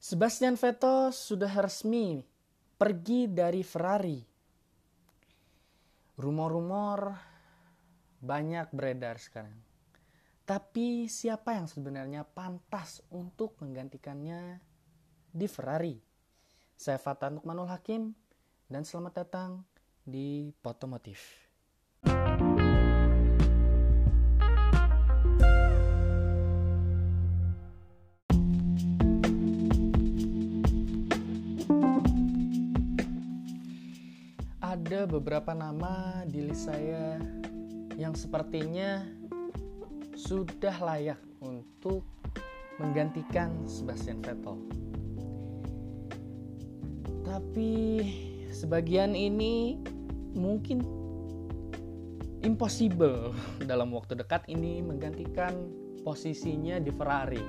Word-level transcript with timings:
Sebastian 0.00 0.56
Vettel 0.56 1.12
sudah 1.12 1.52
resmi 1.60 2.24
pergi 2.80 3.28
dari 3.28 3.60
Ferrari. 3.60 4.16
Rumor-rumor 6.16 7.12
banyak 8.16 8.72
beredar 8.72 9.20
sekarang. 9.20 9.60
Tapi 10.48 11.04
siapa 11.04 11.52
yang 11.52 11.68
sebenarnya 11.68 12.24
pantas 12.24 13.04
untuk 13.12 13.60
menggantikannya 13.60 14.56
di 15.36 15.44
Ferrari? 15.44 16.00
Saya 16.80 16.96
Fatan 16.96 17.36
Nukmanul 17.36 17.68
Hakim 17.68 18.16
dan 18.72 18.88
selamat 18.88 19.12
datang 19.20 19.68
di 20.00 20.48
Potomotif. 20.64 21.49
Beberapa 35.06 35.52
nama 35.54 36.24
di 36.26 36.48
list 36.48 36.68
saya 36.68 37.20
yang 38.00 38.16
sepertinya 38.16 39.04
sudah 40.16 40.76
layak 40.80 41.20
untuk 41.40 42.04
menggantikan 42.80 43.52
Sebastian 43.68 44.24
Vettel. 44.24 44.56
Tapi 47.24 47.72
sebagian 48.50 49.12
ini 49.12 49.78
mungkin 50.32 50.80
impossible 52.40 53.36
dalam 53.70 53.92
waktu 53.92 54.16
dekat 54.16 54.48
ini 54.48 54.80
menggantikan 54.80 55.52
posisinya 56.00 56.80
di 56.80 56.90
Ferrari. 56.90 57.44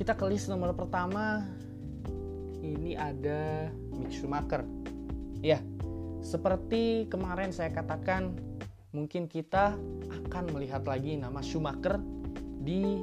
Kita 0.00 0.16
ke 0.16 0.24
list 0.24 0.48
nomor 0.48 0.72
pertama. 0.72 1.44
Ini 2.60 2.96
ada 2.96 3.68
Mick 3.92 4.12
Schumacher 4.12 4.79
Ya, 5.40 5.64
seperti 6.20 7.08
kemarin 7.08 7.48
saya 7.48 7.72
katakan, 7.72 8.36
mungkin 8.92 9.24
kita 9.24 9.72
akan 10.28 10.44
melihat 10.52 10.84
lagi 10.84 11.16
nama 11.16 11.40
Schumacher 11.40 11.96
di 12.60 13.00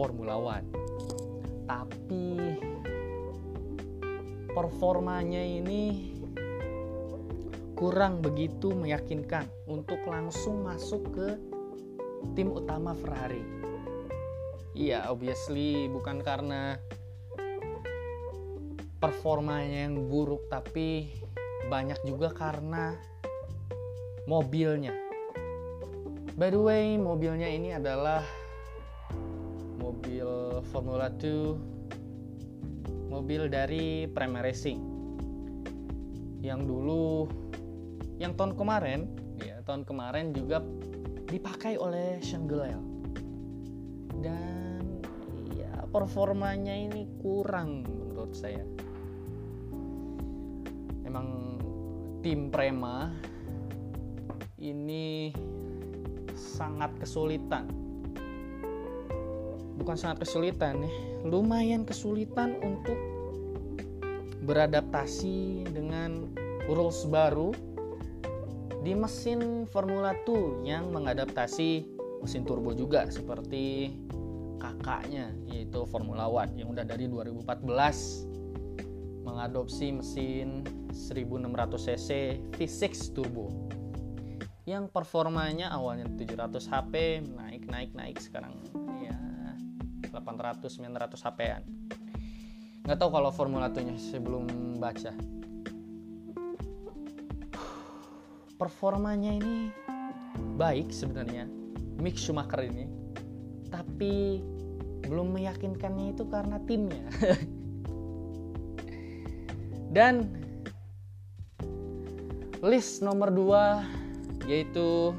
Formula 0.00 0.40
One. 0.40 0.68
Tapi 1.68 2.24
performanya 4.56 5.44
ini 5.44 6.08
kurang 7.76 8.24
begitu 8.24 8.72
meyakinkan 8.72 9.44
untuk 9.68 10.00
langsung 10.08 10.64
masuk 10.64 11.04
ke 11.12 11.28
tim 12.32 12.48
utama 12.48 12.96
Ferrari. 12.96 13.44
Iya, 14.72 15.12
obviously 15.12 15.84
bukan 15.92 16.24
karena 16.24 16.80
performanya 19.00 19.88
yang 19.88 20.12
buruk 20.12 20.44
tapi 20.52 21.08
banyak 21.72 21.96
juga 22.04 22.28
karena 22.36 22.92
mobilnya. 24.28 24.92
By 26.36 26.52
the 26.52 26.60
way 26.60 27.00
mobilnya 27.00 27.48
ini 27.48 27.72
adalah 27.72 28.20
mobil 29.80 30.60
Formula 30.68 31.08
2 31.08 33.08
mobil 33.08 33.48
dari 33.48 34.04
Prema 34.04 34.44
Racing. 34.44 34.84
Yang 36.44 36.60
dulu 36.68 37.24
yang 38.20 38.36
tahun 38.36 38.52
kemarin 38.52 39.08
ya 39.40 39.64
tahun 39.64 39.88
kemarin 39.88 40.36
juga 40.36 40.60
dipakai 41.24 41.80
oleh 41.80 42.20
Sean 42.20 42.44
dan 44.20 45.00
ya 45.56 45.88
performanya 45.88 46.76
ini 46.76 47.08
kurang 47.24 47.88
menurut 47.88 48.36
saya 48.36 48.60
emang 51.10 51.58
tim 52.22 52.54
Prema 52.54 53.10
ini 54.62 55.34
sangat 56.38 56.94
kesulitan. 57.02 57.66
Bukan 59.74 59.98
sangat 59.98 60.22
kesulitan 60.22 60.86
nih 60.86 60.94
lumayan 61.26 61.82
kesulitan 61.82 62.62
untuk 62.62 62.94
beradaptasi 64.46 65.66
dengan 65.66 66.30
rules 66.70 67.02
baru 67.10 67.50
di 68.86 68.94
mesin 68.94 69.66
Formula 69.66 70.14
2 70.22 70.62
yang 70.62 70.94
mengadaptasi 70.94 71.90
mesin 72.22 72.46
turbo 72.46 72.70
juga 72.70 73.10
seperti 73.10 73.98
kakaknya 74.62 75.34
yaitu 75.50 75.82
Formula 75.90 76.30
One 76.30 76.54
yang 76.54 76.70
udah 76.70 76.86
dari 76.86 77.10
2014 77.10 78.30
mengadopsi 79.24 79.92
mesin 79.96 80.64
1600 80.92 81.86
cc 81.86 82.08
V6 82.54 83.14
turbo. 83.16 83.70
Yang 84.68 84.92
performanya 84.92 85.72
awalnya 85.72 86.06
700 86.14 86.70
HP 86.70 86.94
naik 87.26 87.66
naik 87.66 87.90
naik. 87.96 88.16
Sekarang 88.20 88.54
ya 89.02 89.16
800 90.10 90.62
900 90.66 91.26
HP-an 91.26 91.62
nggak 92.90 93.06
tahu 93.06 93.10
kalau 93.12 93.30
Formula 93.30 93.68
2 93.68 93.86
nya 93.86 93.94
sebelum 93.94 94.50
baca. 94.80 95.12
Performanya 98.58 99.30
ini 99.30 99.70
baik 100.58 100.90
sebenarnya 100.92 101.46
Mick 102.02 102.18
Schumacher 102.18 102.66
ini. 102.66 102.90
Tapi 103.70 104.42
belum 105.06 105.38
meyakinkannya 105.38 106.18
itu 106.18 106.26
karena 106.28 106.58
timnya. 106.66 107.06
Dan 109.94 110.34
list 112.60 113.00
nomor 113.00 113.32
2 113.32 114.44
yaitu 114.44 115.16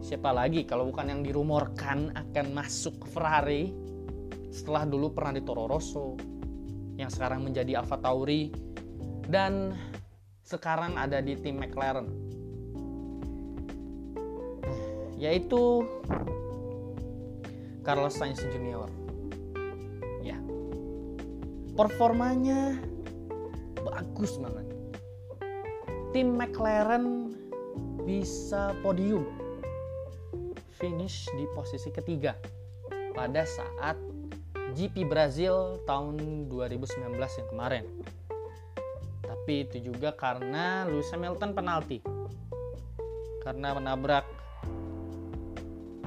siapa 0.00 0.32
lagi 0.32 0.64
kalau 0.64 0.88
bukan 0.88 1.12
yang 1.12 1.20
dirumorkan 1.20 2.16
akan 2.16 2.46
masuk 2.56 3.04
Ferrari? 3.12 3.72
Setelah 4.48 4.88
dulu 4.88 5.12
pernah 5.12 5.36
di 5.36 5.42
Toro 5.44 5.68
Rosso 5.68 6.16
yang 6.96 7.12
sekarang 7.12 7.44
menjadi 7.44 7.84
Alfa 7.84 8.00
Tauri 8.00 8.48
dan 9.28 9.76
sekarang 10.40 10.96
ada 10.96 11.20
di 11.20 11.36
tim 11.36 11.60
McLaren. 11.60 12.08
Yaitu 15.20 15.84
Carlos 17.84 18.16
Sainz 18.16 18.40
Junior. 18.48 18.88
Ya. 20.24 20.40
Performanya 21.76 22.80
bagus 23.76 24.40
banget. 24.40 24.67
Tim 26.08 26.40
McLaren 26.40 27.36
bisa 28.08 28.72
podium 28.80 29.28
finish 30.80 31.28
di 31.36 31.44
posisi 31.52 31.92
ketiga 31.92 32.32
pada 33.12 33.44
saat 33.44 34.00
GP 34.72 35.04
Brazil 35.04 35.76
tahun 35.84 36.48
2019 36.48 37.12
yang 37.12 37.48
kemarin. 37.52 37.84
Tapi 39.20 39.68
itu 39.68 39.92
juga 39.92 40.16
karena 40.16 40.88
Lewis 40.88 41.12
Hamilton 41.12 41.52
penalti. 41.52 42.00
Karena 43.44 43.76
menabrak 43.76 44.24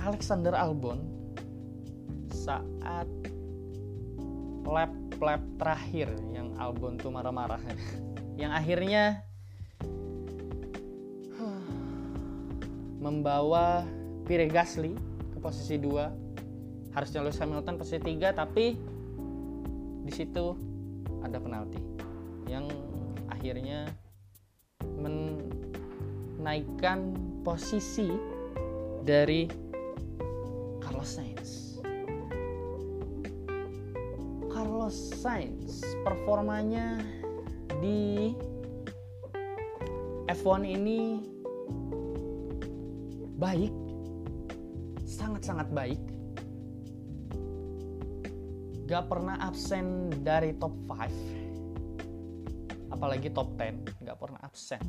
Alexander 0.02 0.58
Albon 0.58 1.06
saat 2.34 3.06
lap 4.66 4.90
lap 5.22 5.42
terakhir 5.62 6.10
yang 6.34 6.58
Albon 6.58 6.98
tuh 6.98 7.14
marah-marah 7.14 7.62
yang 8.42 8.50
akhirnya 8.50 9.22
membawa 13.02 13.82
Pierre 14.30 14.46
Gasly 14.46 14.94
ke 15.34 15.42
posisi 15.42 15.82
2 15.82 16.94
harusnya 16.94 17.26
Lewis 17.26 17.42
Hamilton 17.42 17.82
posisi 17.82 17.98
3 17.98 18.38
tapi 18.38 18.78
di 20.06 20.14
situ 20.14 20.54
ada 21.26 21.42
penalti 21.42 21.82
yang 22.46 22.70
akhirnya 23.26 23.90
menaikkan 25.02 27.18
posisi 27.42 28.14
dari 29.02 29.50
Carlos 30.78 31.18
Sainz. 31.18 31.82
Carlos 34.52 35.16
Sainz 35.18 35.82
performanya 36.06 37.02
di 37.82 38.30
F1 40.30 40.62
ini 40.70 41.31
baik, 43.42 43.74
sangat-sangat 45.02 45.74
baik. 45.74 45.98
Gak 48.86 49.10
pernah 49.10 49.42
absen 49.42 50.14
dari 50.20 50.52
top 50.60 50.76
5 50.84 52.92
Apalagi 52.92 53.32
top 53.32 53.56
10 53.56 54.04
Gak 54.04 54.20
pernah 54.20 54.44
absen. 54.44 54.84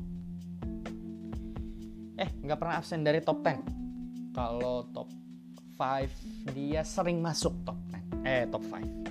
Eh 2.19 2.26
gak 2.43 2.58
pernah 2.58 2.82
absen 2.82 3.06
dari 3.06 3.22
top 3.22 3.46
10 3.46 4.34
Kalau 4.34 4.90
top 4.90 5.06
5 5.78 6.50
dia 6.50 6.82
sering 6.82 7.22
masuk 7.22 7.54
top 7.62 7.78
10 8.20 8.26
eh 8.26 8.44
top 8.50 8.66
5 8.70 9.02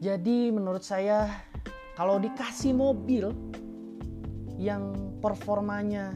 jadi 0.00 0.48
menurut 0.48 0.80
saya 0.80 1.28
kalau 1.92 2.16
dikasih 2.16 2.72
mobil 2.72 3.28
yang 4.60 5.16
performanya 5.24 6.12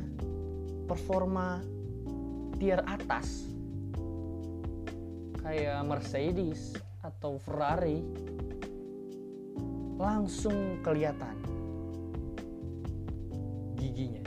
performa 0.85 1.65
tier 2.61 2.85
atas 2.85 3.49
kayak 5.41 5.81
Mercedes 5.89 6.77
atau 7.01 7.41
Ferrari 7.41 8.05
langsung 9.97 10.77
kelihatan 10.85 11.41
giginya. 13.81 14.25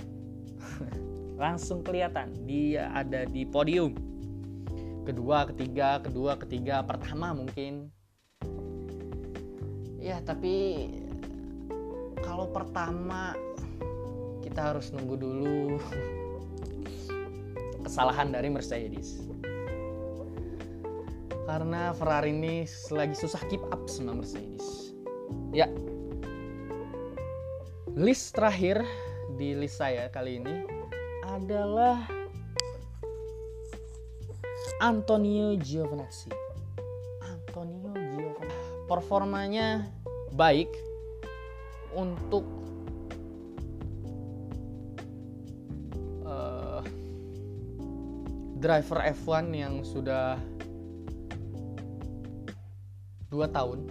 Langsung 1.41 1.85
kelihatan 1.85 2.33
dia 2.45 2.89
ada 2.93 3.25
di 3.25 3.45
podium. 3.45 3.93
Kedua 5.05 5.45
ketiga 5.49 6.01
kedua 6.01 6.37
ketiga 6.37 6.81
pertama 6.81 7.33
mungkin. 7.33 7.89
Ya 10.01 10.21
tapi 10.21 10.89
kalau 12.21 12.49
pertama 12.53 13.33
kita 14.57 14.73
harus 14.73 14.89
nunggu 14.89 15.21
dulu 15.21 15.77
kesalahan 17.85 18.33
dari 18.33 18.49
Mercedes 18.49 19.21
karena 21.45 21.93
Ferrari 21.93 22.33
ini 22.33 22.65
lagi 22.89 23.13
susah 23.13 23.37
keep 23.53 23.61
up 23.69 23.85
sama 23.85 24.17
Mercedes. 24.17 24.97
Ya, 25.53 25.69
list 27.93 28.33
terakhir 28.33 28.81
di 29.37 29.53
list 29.53 29.77
saya 29.77 30.09
kali 30.09 30.41
ini 30.41 30.65
adalah 31.29 32.09
Antonio 34.81 35.53
Giovinazzi. 35.61 36.33
Antonio 37.29 37.93
Giovinazzi. 37.93 38.89
Performanya 38.89 39.85
baik 40.33 40.73
untuk 41.93 42.66
driver 48.57 48.99
F1 49.05 49.53
yang 49.53 49.85
sudah 49.85 50.37
dua 53.29 53.47
tahun. 53.49 53.85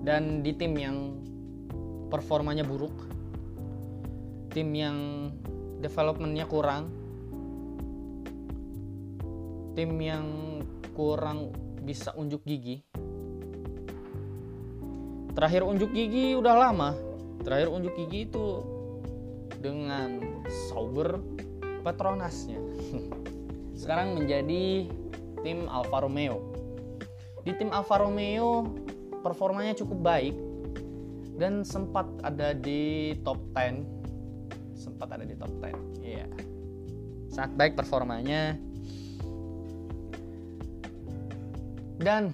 Dan 0.00 0.40
di 0.40 0.56
tim 0.56 0.72
yang 0.78 1.20
performanya 2.08 2.64
buruk 2.64 2.94
tim 4.50 4.74
yang 4.74 5.30
developmentnya 5.78 6.42
kurang 6.50 6.90
tim 9.78 9.94
yang 10.02 10.26
kurang 10.92 11.54
bisa 11.86 12.10
unjuk 12.18 12.42
gigi. 12.44 12.82
Terakhir 15.32 15.62
unjuk 15.62 15.94
gigi 15.94 16.34
udah 16.34 16.54
lama. 16.58 16.90
Terakhir 17.40 17.70
unjuk 17.70 17.94
gigi 17.96 18.28
itu 18.28 18.60
dengan 19.62 20.42
Sauber 20.68 21.22
Petronasnya. 21.80 22.60
Sekarang 23.80 24.16
menjadi 24.20 24.86
tim 25.40 25.66
Alfa 25.66 26.04
Romeo. 26.04 26.52
Di 27.40 27.56
tim 27.56 27.72
Alfa 27.72 28.04
Romeo 28.04 28.68
performanya 29.24 29.72
cukup 29.76 29.98
baik 30.04 30.36
dan 31.40 31.64
sempat 31.64 32.04
ada 32.20 32.52
di 32.52 33.16
top 33.24 33.40
10 33.56 34.76
sempat 34.76 35.08
ada 35.16 35.24
di 35.24 35.32
top 35.36 35.48
10 35.60 36.04
iya. 36.04 36.24
Yeah. 36.24 36.30
sangat 37.32 37.52
baik 37.56 37.72
performanya. 37.76 38.56
Dan 42.00 42.32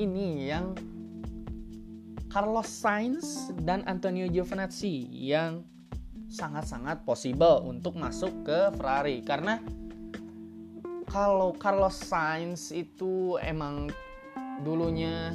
ini 0.00 0.48
yang 0.48 0.72
Carlos 2.32 2.68
Sainz 2.68 3.52
dan 3.64 3.84
Antonio 3.84 4.28
Giovinazzi 4.28 5.08
yang 5.12 5.64
sangat-sangat 6.28 7.08
possible 7.08 7.64
untuk 7.64 7.96
masuk 7.96 8.44
ke 8.44 8.58
Ferrari. 8.76 9.24
Karena 9.24 9.56
kalau 11.08 11.56
Carlos 11.56 11.96
Sainz 11.96 12.68
itu 12.68 13.40
emang 13.40 13.88
dulunya 14.60 15.32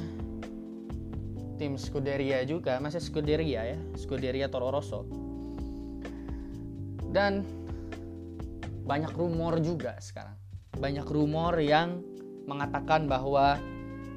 tim 1.58 1.74
Scuderia 1.74 2.46
juga 2.46 2.78
masih 2.78 3.02
Scuderia 3.02 3.74
ya 3.74 3.78
Scuderia 3.98 4.46
Toro 4.46 4.70
Rosso. 4.70 5.02
Dan 7.10 7.46
banyak 8.86 9.14
rumor 9.14 9.58
juga 9.62 9.98
sekarang. 9.98 10.34
Banyak 10.74 11.06
rumor 11.06 11.58
yang 11.62 12.02
mengatakan 12.46 13.06
bahwa 13.06 13.58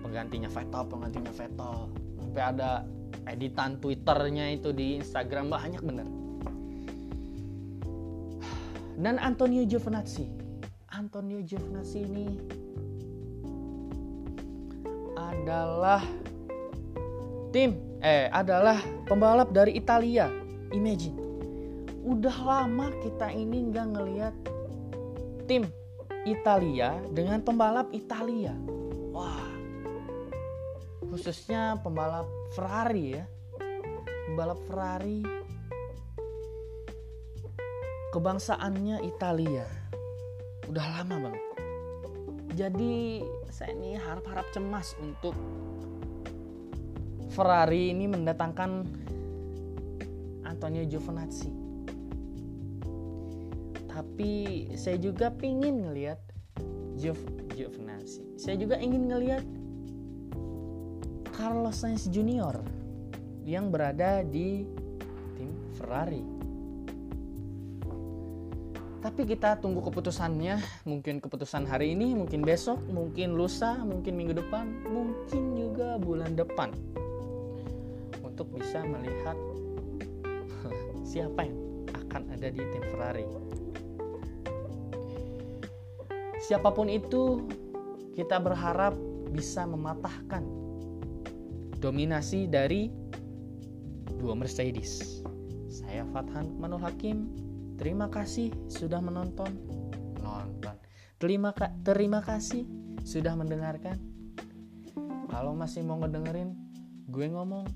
penggantinya 0.01 0.49
Vettel 0.49 0.83
penggantinya 0.89 1.33
Vettel. 1.33 1.75
Sampai 2.21 2.43
ada 2.53 2.85
editan 3.29 3.77
Twitternya 3.81 4.53
itu 4.53 4.73
di 4.73 4.97
Instagram 4.97 5.53
banyak 5.53 5.81
bener 5.81 6.26
dan 8.97 9.21
Antonio 9.21 9.61
Giovinazzi 9.63 10.25
Antonio 10.97 11.39
Giovinazzi 11.45 11.99
ini 12.01 12.27
adalah 15.17 16.01
tim 17.53 17.77
eh 18.01 18.29
adalah 18.29 18.77
pembalap 19.09 19.49
dari 19.49 19.77
Italia. 19.77 20.29
Imagine. 20.75 21.17
Udah 22.07 22.37
lama 22.43 22.91
kita 23.03 23.31
ini 23.33 23.71
nggak 23.71 23.87
ngelihat 23.97 24.35
tim 25.49 25.67
Italia 26.27 26.95
dengan 27.11 27.41
pembalap 27.41 27.89
Italia. 27.91 28.53
Wah. 29.11 29.47
Khususnya 31.07 31.79
pembalap 31.81 32.27
Ferrari 32.53 33.17
ya. 33.17 33.25
Pembalap 34.27 34.59
Ferrari 34.67 35.23
kebangsaannya 38.11 39.03
Italia. 39.03 39.67
Udah 40.71 40.85
lama 40.99 41.27
banget. 41.27 41.43
Jadi 42.55 43.21
saya 43.51 43.75
ini 43.75 43.99
harap-harap 43.99 44.47
cemas 44.55 44.95
untuk 45.03 45.35
Ferrari 47.35 47.93
ini 47.93 48.09
mendatangkan 48.09 48.87
Antonio 50.47 50.87
Giovinazzi. 50.87 51.51
Tapi 53.91 54.31
saya 54.77 54.97
juga 54.97 55.29
pingin 55.33 55.85
ngelihat 55.85 56.21
Giov 56.97 57.19
Giovinazzi. 57.53 58.39
Saya 58.39 58.57
juga 58.57 58.79
ingin 58.79 59.09
ngelihat 59.09 59.45
Carlos 61.35 61.77
Sainz 61.77 62.09
Junior 62.09 62.57
yang 63.45 63.69
berada 63.69 64.25
di 64.25 64.65
tim 65.37 65.53
Ferrari 65.77 66.36
tapi 68.97 69.29
kita 69.29 69.61
tunggu 69.61 69.81
keputusannya. 69.85 70.57
Mungkin 70.89 71.21
keputusan 71.21 71.69
hari 71.69 71.93
ini 71.93 72.17
mungkin 72.17 72.41
besok 72.41 72.81
mungkin 72.89 73.37
lusa 73.37 73.77
mungkin 73.85 74.17
minggu 74.17 74.37
depan 74.37 74.65
mungkin 74.89 75.43
juga 75.53 76.01
bulan 76.01 76.33
depan. 76.33 76.73
Untuk 78.25 78.49
bisa 78.53 78.81
melihat 78.85 79.37
siapa 81.09 81.45
yang 81.45 81.57
akan 82.07 82.21
ada 82.33 82.47
di 82.49 82.61
tim 82.61 82.83
Ferrari. 82.93 83.25
Siapa 86.47 86.71
pun 86.71 86.87
itu 86.87 87.43
kita 88.15 88.39
berharap 88.39 88.95
bisa 89.35 89.67
mematahkan 89.67 90.41
dominasi 91.77 92.49
dari 92.49 92.89
dua 94.17 94.33
Mercedes. 94.33 95.21
Saya 95.69 96.07
Fathan 96.09 96.57
Manul 96.57 96.81
Hakim 96.81 97.46
Terima 97.77 98.09
kasih 98.09 98.49
sudah 98.67 98.99
menonton. 98.99 99.53
Nonton. 100.19 100.75
Terima 101.17 101.53
ka 101.53 101.73
terima 101.85 102.25
kasih 102.25 102.65
sudah 103.05 103.37
mendengarkan. 103.37 103.97
Kalau 105.29 105.53
masih 105.53 105.85
mau 105.85 106.01
ngedengerin 106.01 106.57
gue 107.07 107.27
ngomong, 107.29 107.69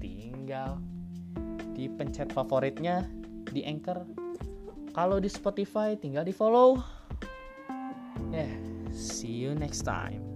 tinggal 0.00 0.80
di 1.76 1.92
pencet 1.92 2.32
favoritnya 2.32 3.04
di 3.52 3.62
Anchor. 3.68 4.04
Kalau 4.96 5.20
di 5.20 5.28
Spotify 5.28 5.92
tinggal 5.96 6.24
di 6.24 6.32
follow. 6.32 6.80
Yeah, 8.32 8.50
see 8.92 9.32
you 9.32 9.52
next 9.52 9.84
time. 9.84 10.35